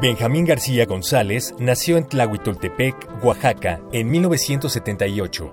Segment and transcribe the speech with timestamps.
[0.00, 5.52] Benjamín García González nació en Tlahuitoltepec, Oaxaca, en 1978.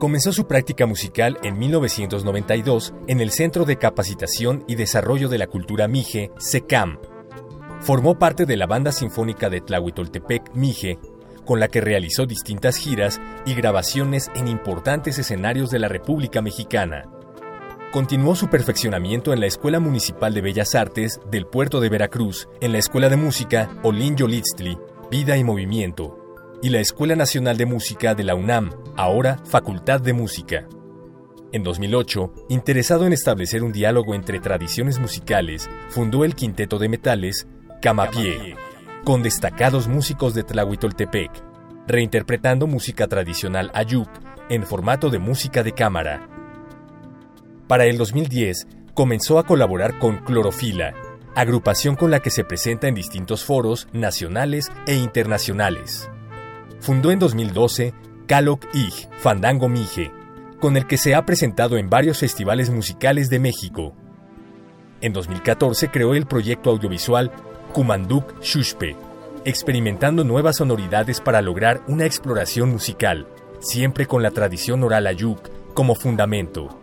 [0.00, 5.46] Comenzó su práctica musical en 1992 en el Centro de Capacitación y Desarrollo de la
[5.46, 6.98] Cultura Mije, SECAM.
[7.80, 10.98] Formó parte de la Banda Sinfónica de Tlahuitoltepec, Mije,
[11.44, 17.04] con la que realizó distintas giras y grabaciones en importantes escenarios de la República Mexicana.
[17.92, 22.72] Continuó su perfeccionamiento en la Escuela Municipal de Bellas Artes del Puerto de Veracruz, en
[22.72, 24.76] la Escuela de Música Olin Yolitztli,
[25.10, 30.12] Vida y Movimiento, y la Escuela Nacional de Música de la UNAM, ahora Facultad de
[30.12, 30.68] Música.
[31.50, 37.48] En 2008, interesado en establecer un diálogo entre tradiciones musicales, fundó el quinteto de metales
[37.80, 38.54] Camapié,
[39.02, 41.30] con destacados músicos de Tlahuitoltepec,
[41.86, 44.10] reinterpretando música tradicional ayuk
[44.50, 46.28] en formato de música de cámara
[47.68, 50.94] para el 2010, comenzó a colaborar con Clorofila,
[51.34, 56.08] agrupación con la que se presenta en distintos foros nacionales e internacionales.
[56.80, 57.92] Fundó en 2012
[58.26, 60.10] Kalok Ig, Fandango Mije,
[60.60, 63.94] con el que se ha presentado en varios festivales musicales de México.
[65.00, 67.30] En 2014 creó el proyecto audiovisual
[67.72, 68.96] Kumanduk Shushpe,
[69.44, 73.28] experimentando nuevas sonoridades para lograr una exploración musical,
[73.60, 76.77] siempre con la tradición oral ayuk como fundamento.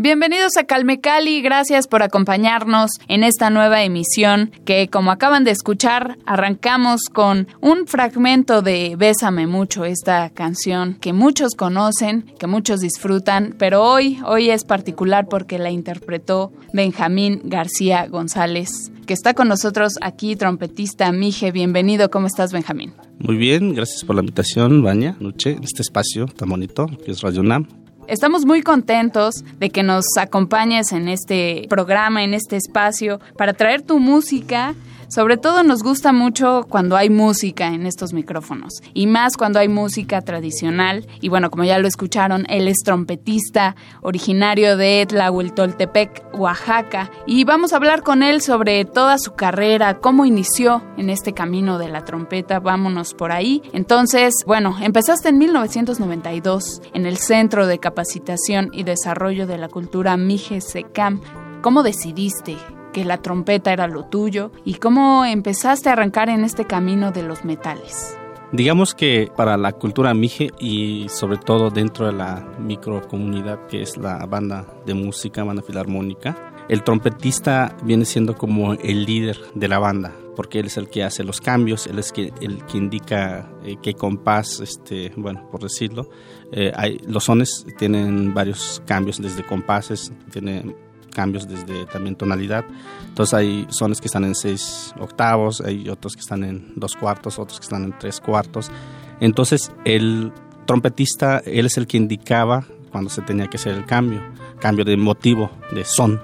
[0.00, 5.50] Bienvenidos a Calme Cali, gracias por acompañarnos en esta nueva emisión que como acaban de
[5.50, 12.78] escuchar arrancamos con un fragmento de Bésame mucho, esta canción que muchos conocen, que muchos
[12.78, 19.48] disfrutan, pero hoy, hoy es particular porque la interpretó Benjamín García González, que está con
[19.48, 22.92] nosotros aquí, trompetista Mije, bienvenido, ¿cómo estás Benjamín?
[23.18, 27.20] Muy bien, gracias por la invitación, Baña, Noche, en este espacio tan bonito que es
[27.20, 27.66] Radio Nam.
[28.08, 33.82] Estamos muy contentos de que nos acompañes en este programa, en este espacio, para traer
[33.82, 34.74] tu música
[35.08, 39.68] Sobre todo nos gusta mucho cuando hay música en estos micrófonos y más cuando hay
[39.68, 41.06] música tradicional.
[41.22, 47.10] Y bueno, como ya lo escucharon, él es trompetista originario de Tlahueltoltepec, Oaxaca.
[47.26, 51.78] Y vamos a hablar con él sobre toda su carrera, cómo inició en este camino
[51.78, 52.60] de la trompeta.
[52.60, 53.62] Vámonos por ahí.
[53.72, 60.18] Entonces, bueno, empezaste en 1992 en el Centro de Capacitación y Desarrollo de la Cultura
[60.18, 61.22] Mije Secam.
[61.62, 62.58] ¿Cómo decidiste
[62.98, 67.22] que la trompeta era lo tuyo y cómo empezaste a arrancar en este camino de
[67.22, 68.16] los metales?
[68.50, 73.96] Digamos que para la cultura mije y sobre todo dentro de la microcomunidad que es
[73.96, 76.36] la banda de música, banda filarmónica,
[76.68, 81.04] el trompetista viene siendo como el líder de la banda, porque él es el que
[81.04, 86.08] hace los cambios, él es el que indica eh, qué compás, este, bueno, por decirlo.
[86.50, 90.74] Eh, hay, los sones tienen varios cambios, desde compases, tiene
[91.18, 92.64] cambios desde también tonalidad.
[93.08, 97.40] Entonces hay sones que están en seis octavos, hay otros que están en dos cuartos,
[97.40, 98.70] otros que están en tres cuartos.
[99.18, 100.30] Entonces el
[100.64, 104.22] trompetista, él es el que indicaba cuando se tenía que hacer el cambio,
[104.60, 106.20] cambio de motivo, de son.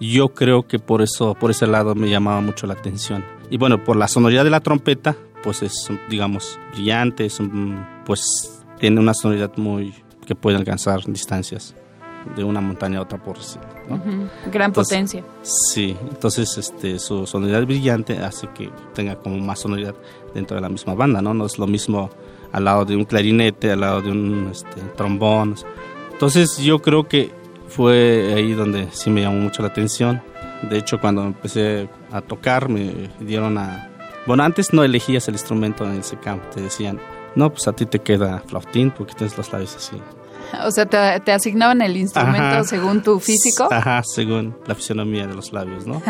[0.00, 3.24] Yo creo que por eso, por ese lado me llamaba mucho la atención.
[3.48, 5.14] Y bueno, por la sonoridad de la trompeta,
[5.44, 7.28] pues es, digamos, brillante,
[8.04, 9.94] pues tiene una sonoridad muy
[10.26, 11.76] que puede alcanzar distancias
[12.34, 13.58] de una montaña a otra por sí.
[14.50, 15.22] Gran potencia.
[15.42, 19.94] Sí, entonces este, su sonoridad brillante hace que tenga como más sonoridad
[20.34, 21.34] dentro de la misma banda, ¿no?
[21.34, 22.10] No es lo mismo
[22.52, 25.54] al lado de un clarinete, al lado de un este, trombón.
[26.12, 27.30] Entonces yo creo que
[27.68, 30.22] fue ahí donde sí me llamó mucho la atención.
[30.68, 33.90] De hecho, cuando empecé a tocar, me dieron a...
[34.26, 36.98] Bueno, antes no elegías el instrumento en el SECAM, te decían,
[37.34, 40.00] no, pues a ti te queda flautín porque tienes los labios así.
[40.64, 43.68] O sea, te, asignaban el instrumento según tu físico.
[43.70, 46.02] Ajá, según la fisionomía de los labios, ¿no?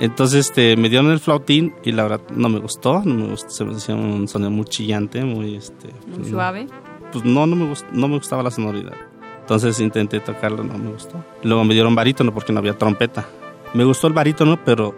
[0.00, 3.50] Entonces este, me dieron el flautín y la verdad no me gustó, no me gustó,
[3.50, 5.56] se me hacía un sonido muy chillante, muy...
[5.56, 6.66] Este, muy suave.
[7.12, 8.94] Pues no, no me, gustó, no me gustaba la sonoridad.
[9.40, 11.24] Entonces intenté tocarlo, no me gustó.
[11.42, 13.26] Luego me dieron barítono porque no había trompeta.
[13.74, 14.94] Me gustó el barítono, pero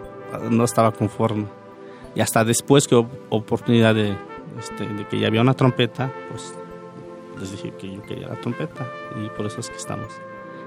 [0.49, 1.45] no estaba conforme.
[2.15, 4.15] Y hasta después que hubo oportunidad de,
[4.59, 6.53] este, de que ya había una trompeta, pues
[7.39, 8.87] les dije que yo quería la trompeta
[9.23, 10.07] y por eso es que estamos,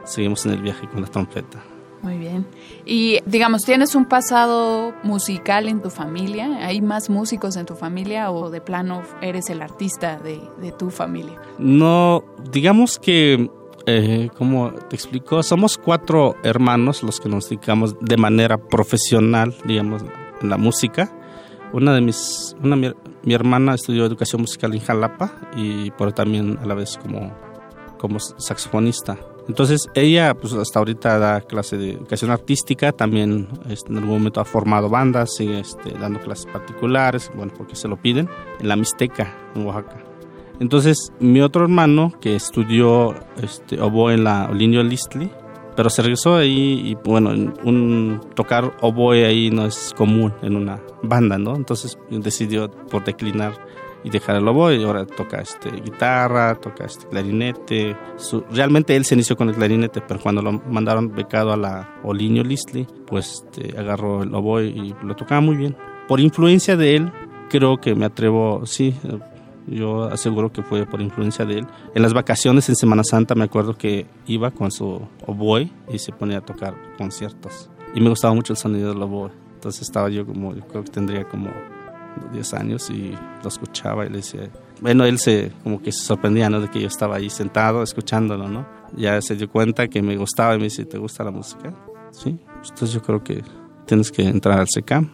[0.05, 1.63] seguimos en el viaje con la trompeta.
[2.03, 2.47] Muy bien.
[2.85, 6.65] Y digamos, ¿tienes un pasado musical en tu familia?
[6.67, 10.91] ¿Hay más músicos en tu familia o de plano eres el artista de, de tu
[10.91, 11.41] familia?
[11.59, 12.23] No,
[12.53, 13.51] digamos que,
[13.87, 20.03] eh, como te explico, somos cuatro hermanos los que nos dedicamos de manera profesional, digamos,
[20.43, 21.11] en la música.
[21.73, 22.95] Una de mis, una,
[23.27, 27.35] mi hermana estudió educación musical en Jalapa y por también a la vez como,
[27.99, 29.19] como saxofonista.
[29.49, 34.41] Entonces ella pues hasta ahorita da clase de educación artística, también este, en algún momento
[34.41, 38.31] ha formado bandas, sigue este, dando clases particulares, bueno, porque se lo piden,
[38.61, 40.05] en la Mixteca, en Oaxaca.
[40.61, 43.13] Entonces mi otro hermano que estudió
[43.43, 45.31] este, oboe en la Olinio Listli,
[45.77, 50.81] pero se regresó ahí y bueno, un, tocar oboe ahí no es común en una
[51.03, 51.55] banda, ¿no?
[51.55, 53.53] Entonces decidió por declinar
[54.03, 57.97] y dejar el oboe y ahora toca este, guitarra, toca este clarinete.
[58.51, 62.43] realmente él se inició con el clarinete, pero cuando lo mandaron becado a la Oliño
[62.43, 65.77] Listli, pues este, agarró el oboe y lo tocaba muy bien.
[66.09, 67.13] Por influencia de él,
[67.51, 68.95] creo que me atrevo, sí,
[69.67, 71.67] yo aseguro que fue por influencia de él.
[71.95, 76.13] En las vacaciones en Semana Santa me acuerdo que iba con su oboe y se
[76.13, 77.71] ponía a tocar conciertos.
[77.95, 79.31] Y me gustaba mucho el sonido del oboe.
[79.55, 81.51] Entonces estaba yo como, yo creo que tendría como
[82.33, 86.49] 10 años y lo escuchaba y le decía, bueno, él se como que se sorprendía,
[86.51, 86.61] ¿no?
[86.61, 88.67] De que yo estaba ahí sentado escuchándolo, ¿no?
[88.97, 91.75] Ya se dio cuenta que me gustaba y me dice, ¿te gusta la música?
[92.13, 92.39] Sí.
[92.63, 93.43] Entonces yo creo que
[93.87, 95.11] tienes que entrar al SECAM.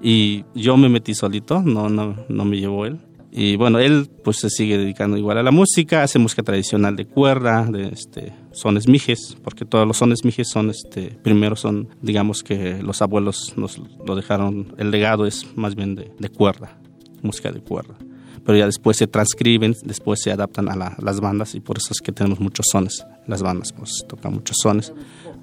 [0.00, 3.00] Y yo me metí solito, no, no, no me llevó él.
[3.30, 7.06] Y bueno, él pues se sigue dedicando igual a la música, hace música tradicional de
[7.06, 12.42] cuerda, de este, sones mijes, porque todos los sones mijes son, este, primero son, digamos
[12.42, 16.78] que los abuelos nos lo dejaron, el legado es más bien de, de cuerda,
[17.22, 17.96] música de cuerda.
[18.44, 22.00] Pero ya después se transcriben, después se adaptan a las bandas y por eso es
[22.00, 23.04] que tenemos muchos sones.
[23.26, 24.92] Las bandas pues tocan muchos sones.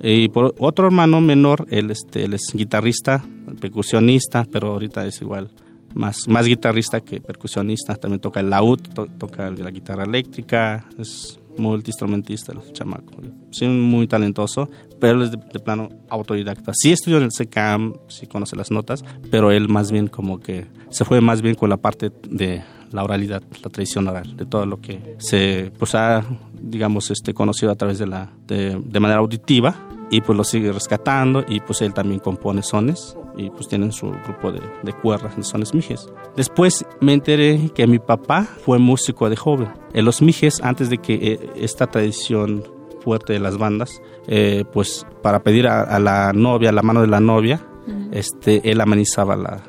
[0.02, 3.22] Y por otro hermano menor, él, este, él es guitarrista,
[3.60, 5.52] percusionista, pero ahorita es igual
[5.94, 8.80] más, más guitarrista que percusionista, también toca el laúd,
[9.18, 13.14] toca la guitarra eléctrica, es multiinstrumentista el chamaco.
[13.52, 14.70] Sí, muy talentoso,
[15.00, 16.72] pero es de, plano autodidacta.
[16.74, 20.68] Sí estudió en el SECAM, sí conoce las notas, pero él más bien como que
[20.90, 24.66] se fue más bien con la parte de la oralidad, la tradición oral, de todo
[24.66, 26.24] lo que se pues ha,
[26.54, 29.76] digamos, este, conocido a través de la, de, de manera auditiva
[30.10, 34.12] y pues lo sigue rescatando y pues él también compone sones y pues tienen su
[34.12, 36.10] grupo de, de cuerdas de sones mijes.
[36.36, 39.70] Después me enteré que mi papá fue músico de joven.
[39.94, 42.64] En los mijes, antes de que eh, esta tradición
[43.04, 47.20] fuerte de las bandas, eh, pues para pedir a, la novia, la mano de la
[47.20, 47.66] novia,
[48.12, 49.62] este, él amenizaba la,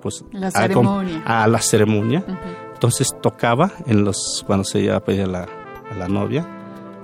[0.00, 1.22] pues, la ceremonia.
[1.26, 2.24] A, la ceremonia.
[2.72, 5.48] Entonces tocaba en los, cuando se iba a pedir a la,
[5.90, 6.48] a la novia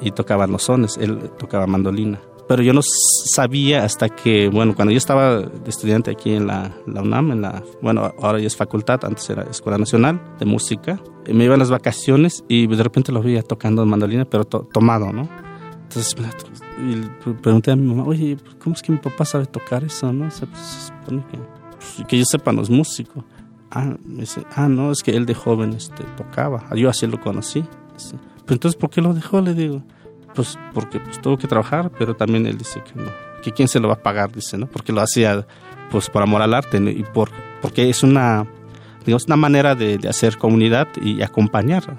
[0.00, 4.92] y tocaban los sones, él tocaba mandolina pero yo no sabía hasta que, bueno, cuando
[4.92, 9.04] yo estaba estudiante aquí en la, la, UNAM, en la, bueno, ahora ya es facultad,
[9.04, 13.22] antes era Escuela Nacional de Música, me iba a las vacaciones y de repente lo
[13.22, 15.28] veía tocando mandolina, pero tomado, ¿no?
[15.84, 16.16] Entonces
[16.76, 20.30] y pregunté a mi mamá, oye, ¿cómo es que mi papá sabe tocar eso, no?
[20.30, 23.24] se supone que, pues, que yo sepa, no es músico.
[23.70, 27.20] Ah, me dice, ah, no, es que él de joven este, tocaba, yo así lo
[27.20, 27.64] conocí.
[27.92, 28.14] Pues
[28.48, 29.40] entonces, ¿por qué lo dejó?
[29.40, 29.82] Le digo
[30.34, 33.10] pues porque pues tuvo que trabajar, pero también él dice que no,
[33.42, 34.66] que quién se lo va a pagar, dice, ¿no?
[34.66, 35.46] Porque lo hacía
[35.90, 38.46] pues por amor al arte y por porque es una
[39.04, 41.96] digamos una manera de, hacer comunidad y acompañar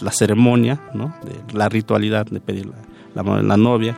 [0.00, 1.14] la, ceremonia, ¿no?
[1.24, 3.96] De la ritualidad de pedir la, la, la novia.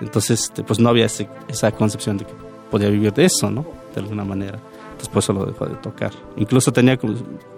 [0.00, 2.32] Entonces, este, pues no había esa concepción de que
[2.70, 3.66] podía vivir de eso, ¿no?
[3.94, 4.58] De alguna manera.
[4.98, 6.12] Después lo dejó de tocar.
[6.36, 6.98] Incluso tenía,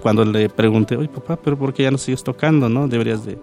[0.01, 2.89] cuando le pregunté, oye papá, pero ¿por qué ya no sigues tocando, no?
[2.89, 3.39] Deberías de,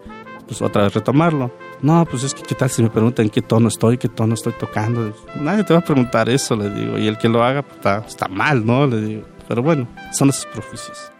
[0.47, 1.51] pues otra vez retomarlo.
[1.81, 4.53] No, pues es que qué tal si me preguntan qué tono estoy, qué tono estoy
[4.53, 5.13] tocando.
[5.39, 6.97] Nadie te va a preguntar eso, le digo.
[6.97, 8.87] Y el que lo haga pues, está, está, mal, ¿no?
[8.87, 9.23] Le digo.
[9.47, 11.11] Pero bueno, son esos prejuicios.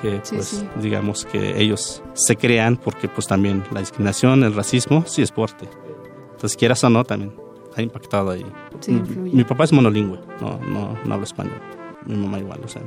[0.00, 5.22] Que pues digamos que ellos se crean porque pues también la discriminación, el racismo, sí
[5.22, 5.68] es fuerte.
[6.32, 7.34] Entonces quieras o no, también
[7.76, 8.44] ha impactado ahí.
[9.32, 11.60] mi, papá es monolingüe, no, no, no habla español.
[12.06, 12.82] Mi mamá igual, o sea,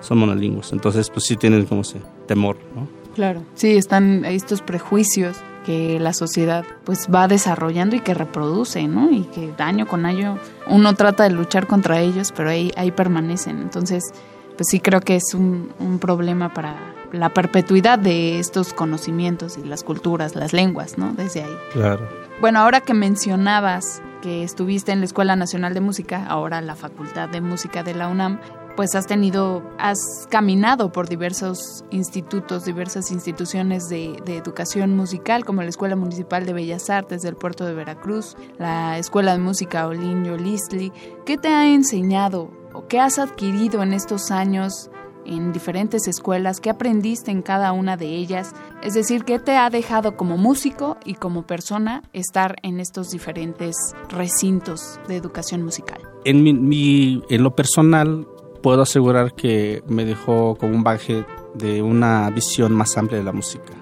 [0.00, 0.72] son monolingües.
[0.72, 2.99] Entonces pues sí tienen como ese temor, ¿no?
[3.14, 3.42] Claro.
[3.54, 9.10] Sí, están estos prejuicios que la sociedad pues va desarrollando y que reproduce, ¿no?
[9.10, 13.60] Y que año con año uno trata de luchar contra ellos, pero ahí, ahí permanecen.
[13.60, 14.12] Entonces,
[14.56, 16.76] pues sí creo que es un, un problema para
[17.12, 21.12] la perpetuidad de estos conocimientos y las culturas, las lenguas, ¿no?
[21.12, 21.56] Desde ahí.
[21.72, 22.08] Claro.
[22.40, 27.28] Bueno, ahora que mencionabas que estuviste en la Escuela Nacional de Música, ahora la Facultad
[27.28, 28.38] de Música de la UNAM,
[28.76, 35.68] pues has tenido, has caminado por diversos institutos, diversas instituciones de, educación musical, como la
[35.68, 40.92] Escuela Municipal de Bellas Artes del Puerto de Veracruz, la Escuela de Música Olinio Lisli.
[41.26, 44.90] ¿Qué te ha enseñado o qué has adquirido en estos años
[45.26, 46.60] en diferentes escuelas?
[46.60, 48.54] ¿Qué aprendiste en cada una de ellas?
[48.82, 53.76] Es decir, ¿qué te ha dejado como músico y como persona estar en estos diferentes
[54.08, 56.00] recintos de educación musical?
[56.24, 58.26] En lo personal,
[58.62, 61.24] puedo asegurar que me dejó como un bagaje
[61.54, 63.72] de una visión más amplia de la música.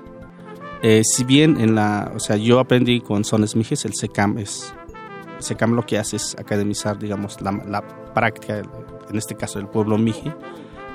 [0.83, 4.73] Eh, si bien en la, o sea, yo aprendí con Sones Mijes, el SECAM es,
[5.41, 7.83] SECAM lo que hace es academizar, digamos, la, la
[8.15, 10.33] práctica, en este caso del pueblo Mije,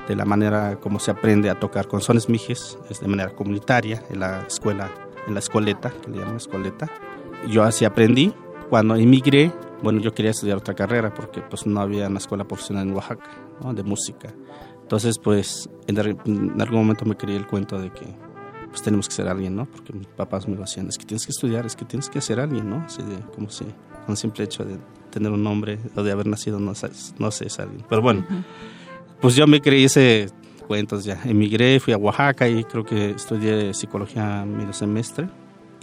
[0.08, 4.02] de la manera como se aprende a tocar con Sones Mijes, es de manera comunitaria,
[4.10, 4.90] en la escuela,
[5.26, 6.90] en la escoleta, que le llaman escoleta.
[7.48, 8.32] Yo así aprendí.
[8.70, 9.52] Cuando emigré,
[9.84, 13.30] bueno, yo quería estudiar otra carrera porque pues no había una escuela profesional en Oaxaca
[13.72, 14.34] de música.
[14.82, 18.06] Entonces, pues en, algún momento me creí el cuento de que
[18.68, 19.66] pues tenemos que ser alguien, ¿no?
[19.66, 22.20] Porque mis papás me lo hacían, es que tienes que estudiar, es que tienes que
[22.20, 22.82] ser alguien, ¿no?
[22.84, 24.78] Así de, como si, con el simple hecho de
[25.10, 26.72] tener un nombre o de haber nacido, no,
[27.18, 27.84] no sé, es alguien.
[27.88, 28.26] Pero bueno,
[29.20, 30.28] pues yo me creí ese
[30.66, 35.28] cuento, ya emigré, fui a Oaxaca y creo que estudié psicología medio semestre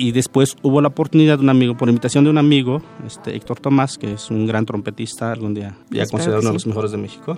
[0.02, 3.60] y después hubo la oportunidad de un amigo, por invitación de un amigo, este Héctor
[3.60, 6.98] Tomás, que es un gran trompetista, algún día ya considerado uno de los mejores de
[6.98, 7.38] México.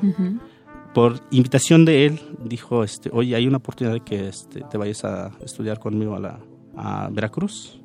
[0.93, 5.03] Por invitación de él, dijo, este, oye, hay una oportunidad de que este, te vayas
[5.03, 6.39] a estudiar conmigo a, la,
[6.77, 7.81] a Veracruz,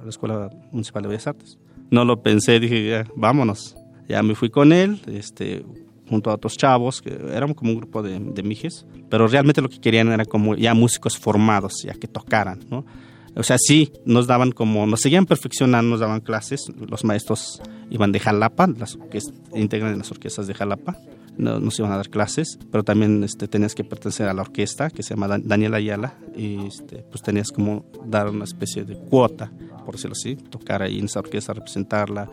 [0.00, 1.58] a la Escuela Municipal de Bellas Artes.
[1.90, 3.76] No lo pensé, dije, ya, vámonos.
[4.08, 5.66] Ya me fui con él, este,
[6.08, 9.68] junto a otros chavos, que éramos como un grupo de, de mijes, pero realmente lo
[9.68, 12.86] que querían era como ya músicos formados, ya que tocaran, ¿no?
[13.34, 16.66] O sea, sí, nos daban como, nos seguían perfeccionando, nos daban clases.
[16.88, 19.20] Los maestros iban de Jalapa, las que
[19.54, 20.98] integran las orquestas de Jalapa,
[21.36, 25.02] nos iban a dar clases, pero también este, tenías que pertenecer a la orquesta que
[25.02, 29.50] se llama Daniel Ayala y este, pues tenías como dar una especie de cuota,
[29.84, 32.28] por decirlo así, tocar ahí en esa orquesta, representarla,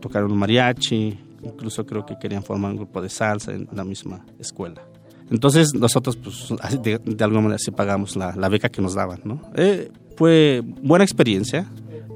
[0.00, 4.24] tocar un mariachi, incluso creo que querían formar un grupo de salsa en la misma
[4.38, 4.82] escuela.
[5.30, 9.42] Entonces nosotros, pues, de, alguna manera sí pagamos la, la, beca que nos daban, ¿no?
[9.54, 11.70] Eh, fue buena experiencia.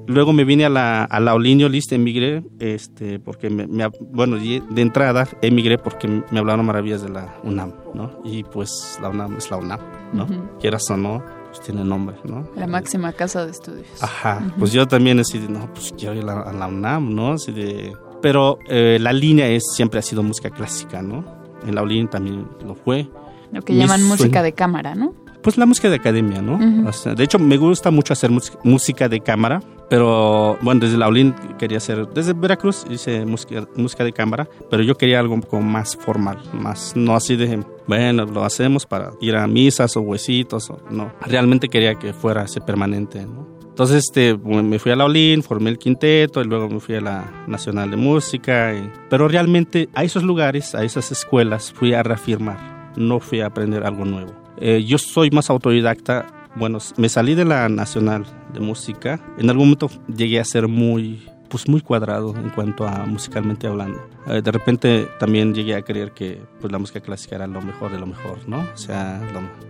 [0.07, 4.83] Luego me vine a la, a la Olinio List, emigré, este, porque me, bueno, de
[4.83, 8.21] entrada emigré porque me hablaron maravillas de la UNAM, ¿no?
[8.25, 9.81] Y pues la UNAM es la UNAM,
[10.13, 10.27] ¿no?
[10.59, 12.49] Quieras o no, pues tiene nombre, ¿no?
[12.57, 13.87] La máxima casa de estudios.
[14.01, 17.33] Ajá, pues yo también así de, no, pues quiero ir a la, UNAM, ¿no?
[17.35, 21.42] Así de, pero eh, la línea es siempre ha sido música clásica, ¿no?
[21.67, 23.09] En la Olin también lo fue.
[23.53, 25.15] Lo que llaman música de cámara, ¿no?
[25.43, 26.59] Pues la música de academia, ¿no?
[26.59, 28.31] de hecho, me gusta mucho hacer
[28.63, 34.05] música de cámara, pero bueno, desde la Olin quería hacer, desde Veracruz hice música, música
[34.05, 38.45] de cámara, pero yo quería algo como más formal, más, no así de, bueno, lo
[38.45, 43.27] hacemos para ir a misas o huesitos, o, no, realmente quería que fuera ese permanente,
[43.27, 43.62] ¿no?
[43.73, 47.01] Entonces este, me fui a la Olin, formé el quinteto y luego me fui a
[47.01, 48.71] la Nacional de Música.
[49.09, 53.87] pero realmente a esos lugares, a esas escuelas, fui a reafirmar, no fui a aprender
[53.87, 54.35] algo nuevo.
[54.59, 56.27] Eh, yo soy más autodidacta.
[56.55, 59.19] Bueno, me salí de la Nacional de Música.
[59.39, 61.23] En algún momento llegué a ser muy,
[61.53, 64.01] pues muy cuadrado en cuanto a musicalmente hablando.
[64.27, 67.93] Eh, de repente también llegué a creer que pues la música clásica era lo mejor
[67.93, 68.61] de lo mejor, ¿no?
[68.61, 69.21] O sea,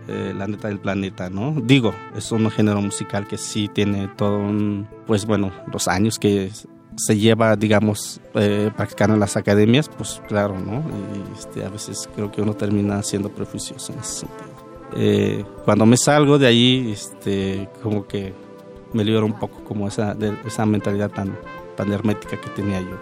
[0.07, 1.53] eh, la neta del planeta, ¿no?
[1.61, 6.51] Digo, es un género musical que sí tiene todo un, pues bueno, los años que
[6.95, 10.77] se lleva, digamos, eh, practicando en las academias, pues claro, ¿no?
[10.77, 14.53] Y este, a veces creo que uno termina siendo prejuicioso en ese sentido.
[14.95, 18.33] Eh, cuando me salgo de ahí, este, como que
[18.93, 21.35] me libero un poco como esa, de, esa mentalidad tan,
[21.75, 22.97] tan hermética que tenía yo.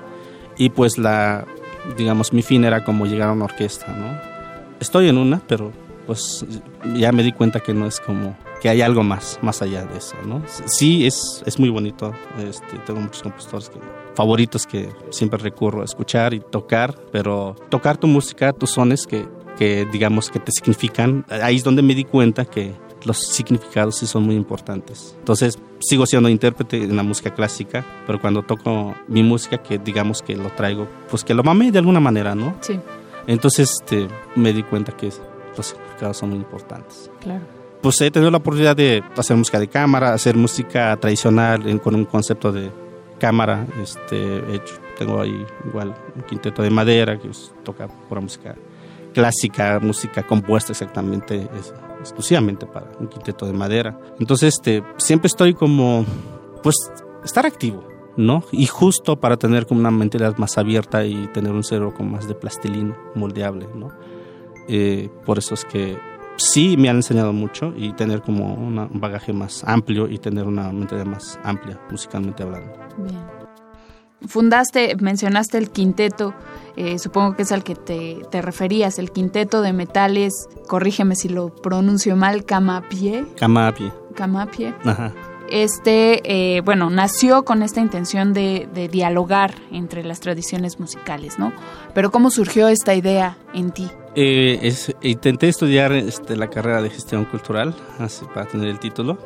[0.58, 1.46] Y pues la,
[1.98, 4.20] digamos, mi fin era como llegar a una orquesta, ¿no?
[4.80, 5.72] Estoy en una, pero
[6.08, 6.46] pues
[6.96, 9.98] ya me di cuenta que no es como que hay algo más, más allá de
[9.98, 10.42] eso, ¿no?
[10.66, 13.80] Sí, es, es muy bonito, este, tengo muchos compositores que,
[14.16, 19.28] favoritos que siempre recurro a escuchar y tocar, pero tocar tu música, tus sones que
[19.62, 22.74] que digamos que te significan, ahí es donde me di cuenta que
[23.04, 25.16] los significados sí son muy importantes.
[25.20, 30.22] Entonces, sigo siendo intérprete en la música clásica, pero cuando toco mi música, que digamos
[30.22, 32.56] que lo traigo, pues que lo mamé de alguna manera, ¿no?
[32.62, 32.80] Sí.
[33.28, 35.12] Entonces, este, me di cuenta que
[35.58, 37.10] los significados son muy importantes.
[37.20, 37.42] Claro.
[37.82, 42.06] Pues he tenido la oportunidad de hacer música de cámara, hacer música tradicional con un
[42.06, 42.72] concepto de
[43.20, 43.66] cámara.
[43.82, 47.30] Este, hecho, tengo ahí igual un quinteto de madera que
[47.64, 48.56] toca pura música
[49.14, 51.48] clásica, música compuesta exactamente,
[52.02, 53.98] exclusivamente para un quinteto de madera.
[54.20, 56.06] Entonces, este, siempre estoy como,
[56.62, 56.76] pues,
[57.24, 57.84] estar activo,
[58.18, 58.44] ¿no?
[58.52, 62.28] Y justo para tener como una mentalidad más abierta y tener un cerebro con más
[62.28, 63.90] de plastilina, moldeable, ¿no?
[64.68, 65.98] Eh, por eso es que
[66.38, 70.72] sí me han enseñado mucho y tener como un bagaje más amplio y tener una
[70.72, 72.74] mentalidad más amplia, musicalmente hablando.
[72.98, 73.41] Bien
[74.28, 76.34] fundaste, mencionaste el quinteto,
[76.76, 81.30] eh, supongo que es al que te, te, referías, el quinteto de metales, corrígeme si
[81.30, 83.26] lo pronuncio mal, Camapie.
[83.38, 83.92] Camapie.
[84.16, 84.74] Camapie.
[84.84, 85.14] Ajá.
[85.50, 91.52] Este, eh, bueno, nació con esta intención de, de, dialogar entre las tradiciones musicales, ¿no?
[91.94, 93.90] Pero ¿cómo surgió esta idea en ti?
[94.16, 99.18] Eh, es, intenté estudiar este, la carrera de gestión cultural, así para tener el título.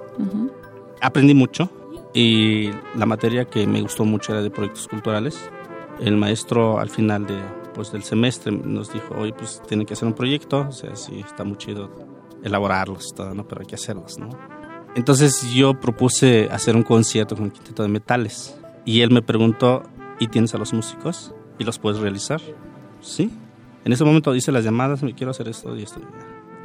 [1.00, 1.70] Aprendí mucho,
[2.16, 5.50] y la materia que me gustó mucho era de proyectos culturales.
[6.00, 7.38] El maestro al final de,
[7.74, 11.20] pues, del semestre nos dijo, oye, pues tienen que hacer un proyecto, o sea, sí,
[11.20, 11.92] está muy chido
[12.42, 13.46] elaborarlos, todo, ¿no?
[13.46, 14.30] pero hay que hacerlos, ¿no?
[14.96, 19.84] Entonces yo propuse hacer un concierto con un quinteto de metales y él me preguntó,
[20.18, 21.34] ¿y tienes a los músicos?
[21.60, 22.40] ¿Y los puedes realizar?
[23.02, 23.30] Sí.
[23.84, 26.00] En ese momento hice las llamadas, me quiero hacer esto y esto.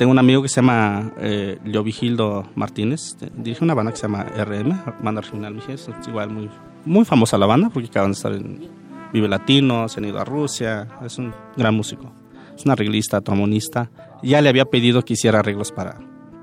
[0.00, 4.24] Tengo un amigo que se llama eh, Leovigildo Martínez, dirige una banda que se llama
[4.24, 6.48] RM, banda regional es igual muy,
[6.86, 8.66] muy famosa la banda porque acaban de estar en
[9.12, 12.10] Vive Latino, se han ido a Rusia, es un gran músico,
[12.56, 13.90] es un arreglista, trombonista.
[14.22, 16.00] Ya le había pedido que hiciera arreglos para,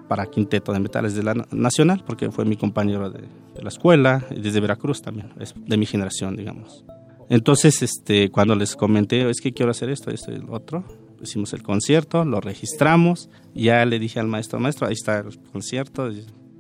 [0.08, 4.24] para Quinteto de Metales de la Nacional porque fue mi compañero de, de la escuela
[4.30, 6.86] y desde Veracruz también, es de mi generación, digamos.
[7.28, 10.84] Entonces, este, cuando les comenté, es que quiero hacer esto, esto y lo otro,
[11.22, 16.10] hicimos el concierto, lo registramos, ya le dije al maestro, maestro, ahí está el concierto,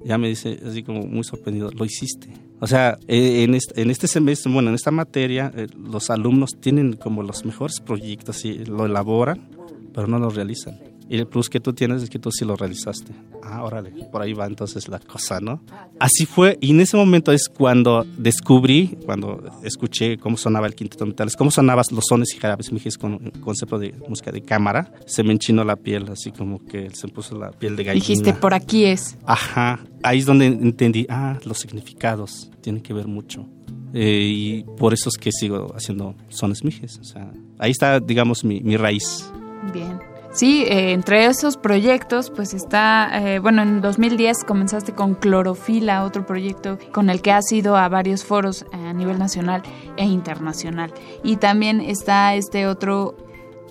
[0.04, 2.30] ya me dice así como muy sorprendido, lo hiciste.
[2.60, 6.52] O sea, eh, en este, en este semestre, bueno, en esta materia, eh, los alumnos
[6.60, 9.50] tienen como los mejores proyectos y lo elaboran,
[9.93, 10.80] pero no lo realizan.
[11.10, 13.13] Y el plus que tú tienes es que tú sí lo realizaste.
[13.43, 15.62] Ah, órale, por ahí va entonces la cosa, ¿no?
[16.00, 21.06] Así fue, y en ese momento es cuando descubrí, cuando escuché cómo sonaba el quinteto
[21.06, 24.91] metales, cómo sonaban los sones y jarabes dijiste con el concepto de música de cámara,
[25.06, 28.06] se me enchinó la piel, así como que se me puso la piel de gallina.
[28.06, 29.17] Dijiste, por aquí es.
[29.26, 33.48] Ajá, ahí es donde entendí, ah, los significados tienen que ver mucho.
[33.93, 37.00] Eh, y por eso es que sigo haciendo sones mijes.
[37.00, 39.32] O sea, ahí está, digamos, mi, mi raíz.
[39.74, 40.00] Bien.
[40.38, 46.28] Sí, eh, entre esos proyectos, pues está, eh, bueno, en 2010 comenzaste con Clorofila, otro
[46.28, 49.63] proyecto con el que has ido a varios foros a nivel nacional
[49.95, 50.93] e internacional.
[51.23, 53.17] Y también está este otro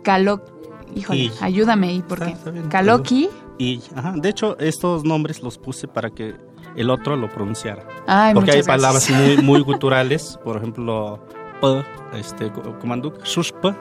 [0.03, 0.45] Calo,
[0.93, 2.35] híjole, ayúdame ahí porque
[2.69, 3.29] Caloqui.
[3.59, 6.35] Y, ajá, de hecho, estos nombres los puse para que
[6.75, 7.87] el otro lo pronunciara.
[8.09, 11.21] Ay, porque hay palabras muy, muy culturales, por ejemplo,
[11.61, 11.85] P,
[12.19, 13.77] este, Comanduk, Shushpa,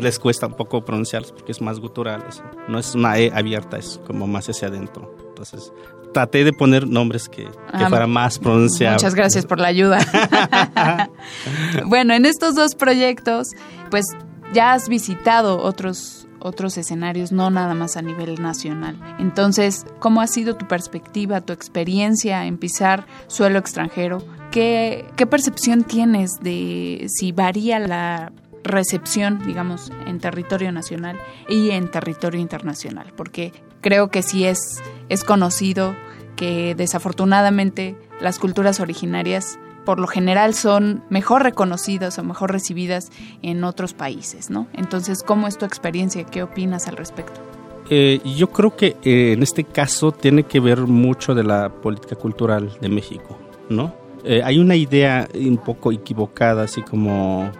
[0.00, 2.24] les cuesta un poco pronunciarlos porque es más gutural,
[2.68, 5.14] no es una E abierta, es como más hacia adentro.
[5.28, 5.72] Entonces,
[6.12, 9.02] traté de poner nombres que, que ah, fueran más pronunciables.
[9.02, 9.98] Muchas gracias por la ayuda.
[11.86, 13.48] bueno, en estos dos proyectos,
[13.90, 14.06] pues
[14.52, 18.98] ya has visitado otros otros escenarios, no nada más a nivel nacional.
[19.18, 24.18] Entonces, ¿cómo ha sido tu perspectiva, tu experiencia en pisar suelo extranjero?
[24.52, 32.38] ¿Qué, percepción tienes de si varía la recepción, digamos, en territorio nacional y en territorio
[32.38, 33.14] internacional?
[33.16, 35.96] Porque creo que sí es, es conocido
[36.36, 43.10] que desafortunadamente las culturas originarias por lo general son mejor reconocidas o mejor recibidas
[43.40, 44.66] en otros países, ¿no?
[44.74, 46.24] Entonces, ¿cómo es tu experiencia?
[46.24, 47.40] ¿Qué opinas al respecto?
[47.88, 52.16] Eh, yo creo que eh, en este caso tiene que ver mucho de la política
[52.16, 53.38] cultural de México,
[53.70, 54.01] ¿no?
[54.24, 57.50] Eh, hay una idea un poco equivocada, así como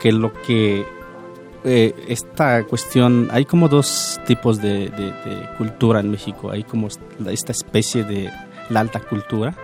[0.00, 0.86] que lo que
[1.64, 8.04] esta cuestión, hay como dos tipos de, de, cultura en México, hay como esta especie
[8.04, 8.30] de
[8.68, 9.56] la alta cultura,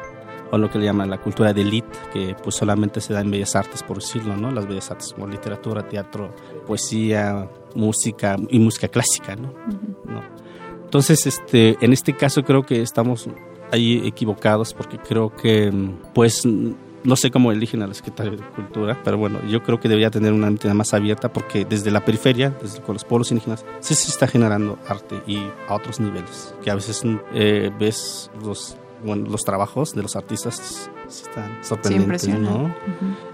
[0.51, 3.31] o lo que le llaman la cultura de elite, que pues solamente se da en
[3.31, 4.51] bellas artes, por decirlo, ¿no?
[4.51, 6.35] Las bellas artes como literatura, teatro,
[6.67, 9.53] poesía, música y música clásica, ¿no?
[10.91, 13.29] Entonces, este, en este caso creo que estamos
[13.71, 15.73] ahí equivocados porque creo que,
[16.13, 19.89] pues, no sé cómo eligen a la Secretaría de Cultura, pero bueno, yo creo que
[19.89, 23.65] debería tener una mente más abierta porque desde la periferia, desde con los pueblos indígenas,
[23.79, 28.77] sí se está generando arte y a otros niveles, que a veces eh, ves los
[29.05, 32.75] bueno, los trabajos de los artistas están sorprendentes, ¿no?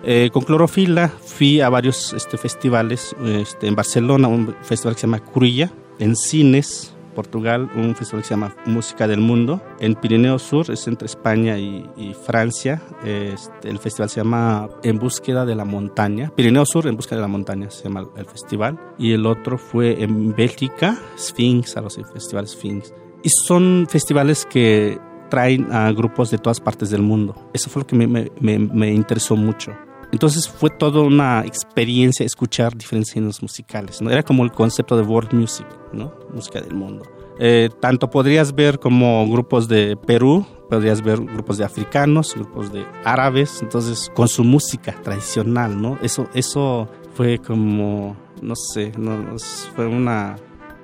[0.05, 5.07] Eh, con Clorofila fui a varios este, festivales, este, en Barcelona un festival que se
[5.07, 9.61] llama Curilla, en Cines, Portugal, un festival que se llama Música del Mundo.
[9.81, 15.44] En Pirineo Sur, es entre España y, Francia, este, el festival se llama En Búsqueda
[15.44, 16.31] de la Montaña.
[16.37, 18.79] Pirineo Sur, En Búsqueda de la Montaña, se llama el festival.
[18.98, 22.94] Y el otro fue en Bélgica, Sphinx, algo así, Festival Sphinx.
[23.24, 25.00] Y son festivales que
[25.31, 27.35] traen a grupos de todas partes del mundo.
[27.52, 29.72] Eso fue lo que me, me, me interesó mucho.
[30.12, 34.01] Entonces fue toda una experiencia escuchar diferentes géneros musicales.
[34.01, 34.11] ¿no?
[34.11, 36.12] Era como el concepto de world music, ¿no?
[36.33, 37.05] música del mundo.
[37.38, 42.87] Eh, tanto podrías ver como grupos de Perú, podrías ver grupos de africanos, grupos de
[43.05, 45.99] árabes, entonces con su música tradicional, ¿no?
[46.01, 49.37] Eso, eso fue como, no sé, no,
[49.75, 50.37] fue una...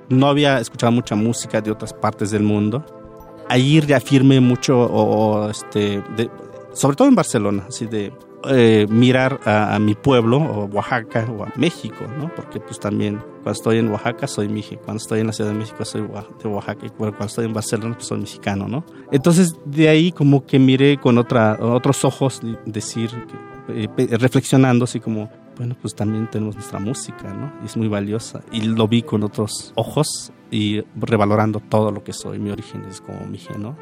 [0.09, 2.85] No había escuchado mucha música de otras partes del mundo
[3.49, 6.01] ahí reafirme mucho, o, este,
[6.73, 8.13] sobre todo en Barcelona, así de
[8.49, 12.33] eh, mirar a, mi pueblo, o Oaxaca, o a México, ¿no?
[12.35, 15.57] Porque pues también cuando estoy en Oaxaca soy México, cuando estoy en la Ciudad de
[15.57, 18.83] México soy de Oaxaca, y cuando estoy en Barcelona pues soy mexicano, ¿no?
[19.11, 23.09] Entonces de ahí como que miré con otra, otros ojos, decir,
[23.69, 27.53] eh, reflexionando así como, bueno, pues también tenemos nuestra música, ¿no?
[27.61, 28.41] Y es muy valiosa.
[28.51, 33.01] Y lo vi con otros ojos y revalorando todo lo que soy, mi origen es
[33.01, 33.77] como mi ¿no?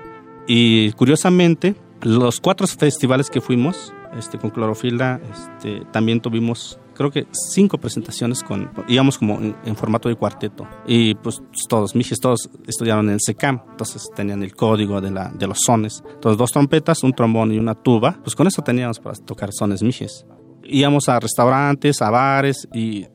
[0.48, 7.26] Y curiosamente, los cuatro festivales que fuimos este, con Clorofila, este, también tuvimos creo que
[7.32, 10.68] cinco presentaciones con, íbamos como en, formato de cuarteto.
[10.86, 15.48] Y pues todos, mijes, todos estudiaron en SECAM, entonces tenían el código de, la, de
[15.48, 16.04] los sones.
[16.14, 19.82] Entonces dos trompetas, un trombón y una tuba, pues con eso teníamos para tocar sones
[19.82, 20.26] mijes
[20.64, 23.06] íbamos a restaurantes, a bares y,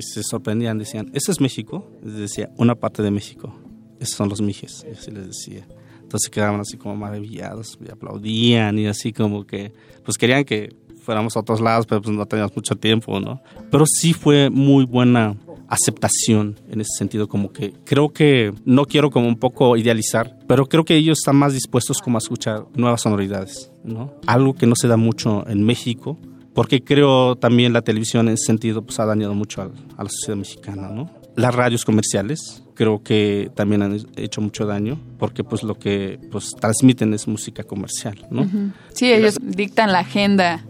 [0.00, 1.90] se sorprendían, decían, ¿eso es México?
[2.02, 3.54] Les decía, una parte de México.
[3.98, 5.66] Esos son los mijes, así les decía.
[6.12, 9.72] Entonces quedaban así como maravillados y aplaudían y así como que,
[10.04, 13.40] pues querían que fuéramos a otros lados, pero pues no teníamos mucho tiempo, ¿no?
[13.70, 15.34] Pero sí fue muy buena
[15.68, 20.66] aceptación en ese sentido, como que creo que no quiero como un poco idealizar, pero
[20.66, 24.12] creo que ellos están más dispuestos como a escuchar nuevas sonoridades, ¿no?
[24.26, 26.18] Algo que no se da mucho en México,
[26.52, 29.70] porque creo también la televisión en ese sentido pues, ha dañado mucho a,
[30.02, 31.10] la sociedad mexicana, ¿no?
[31.36, 36.50] Las radios comerciales creo que también han hecho mucho daño porque pues lo que pues
[36.58, 38.46] transmiten es música comercial, ¿no?
[38.92, 40.64] Sí, ellos dictan la agenda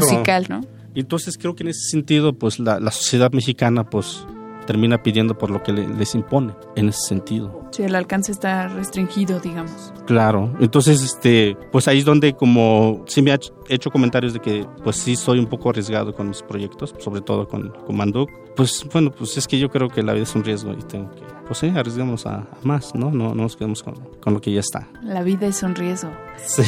[0.00, 0.62] musical, ¿no?
[0.94, 4.26] Entonces creo que en ese sentido pues la, la sociedad mexicana pues
[4.66, 7.63] termina pidiendo por lo que les impone en ese sentido.
[7.74, 9.92] Sí, el alcance está restringido, digamos.
[10.06, 14.64] Claro, entonces, este, pues ahí es donde como sí me ha hecho comentarios de que
[14.84, 18.30] pues sí soy un poco arriesgado con mis proyectos, sobre todo con, con Manduk.
[18.54, 21.10] Pues bueno, pues es que yo creo que la vida es un riesgo y tengo
[21.10, 23.10] que pues sí, arriesgamos a, más, ¿no?
[23.10, 23.34] ¿no?
[23.34, 24.88] No nos quedamos con, con, lo que ya está.
[25.02, 26.10] La vida es un riesgo.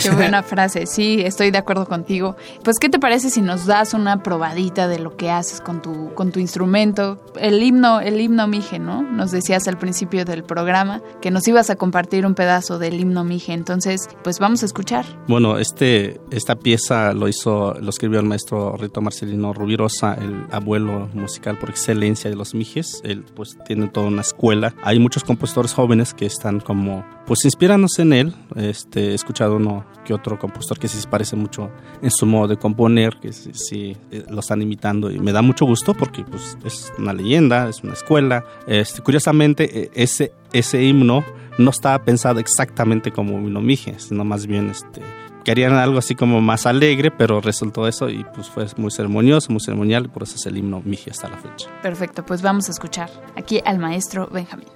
[0.03, 2.37] Qué buena frase, sí, estoy de acuerdo contigo.
[2.63, 6.13] Pues, ¿qué te parece si nos das una probadita de lo que haces con tu,
[6.15, 7.19] con tu instrumento?
[7.41, 9.03] El himno, el himno Mije, ¿no?
[9.03, 13.25] Nos decías al principio del programa que nos ibas a compartir un pedazo del himno
[13.25, 15.05] Mije, entonces, pues vamos a escuchar.
[15.29, 21.09] Bueno, este, esta pieza lo hizo, lo escribió el maestro Rito Marcelino Rubirosa, el abuelo
[21.15, 23.01] musical por excelencia de los Mijes.
[23.05, 24.75] Él, pues, tiene toda una escuela.
[24.83, 28.35] Hay muchos compositores jóvenes que están como, pues, inspirándose en él.
[28.55, 32.49] Este, he escuchado uno que otro compositor que sí se parece mucho en su modo
[32.49, 36.57] de componer, que sí, eh, lo están imitando y me da mucho gusto porque pues
[36.65, 38.45] es una leyenda, es una escuela.
[38.67, 41.25] Este, curiosamente e, ese, ese himno
[41.59, 45.03] no estaba pensado exactamente como himno Mije, sino más bien este,
[45.45, 49.61] querían algo así como más alegre, pero resultó eso y pues fue muy ceremonioso, muy
[49.61, 51.69] ceremonial por eso es el himno Mije hasta la fecha.
[51.83, 54.69] Perfecto, pues vamos a escuchar aquí al maestro Benjamín.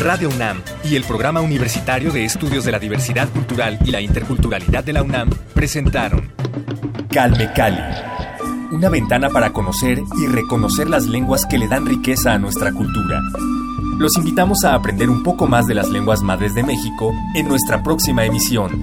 [0.02, 4.82] Radio UNAM y el Programa Universitario de Estudios de la Diversidad Cultural y la Interculturalidad
[4.82, 6.32] de la UNAM presentaron
[7.10, 7.82] Calme Cali,
[8.72, 13.20] una ventana para conocer y reconocer las lenguas que le dan riqueza a nuestra cultura.
[14.00, 17.82] Los invitamos a aprender un poco más de las lenguas madres de México en nuestra
[17.82, 18.82] próxima emisión.